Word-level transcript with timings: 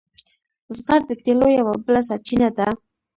زغر 0.75 1.01
د 1.09 1.11
تیلو 1.23 1.47
یوه 1.59 1.73
بله 1.85 2.01
سرچینه 2.09 2.49
ده. 2.57 2.67